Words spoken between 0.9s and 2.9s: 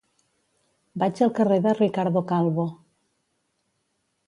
Vaig al carrer de Ricardo Calvo.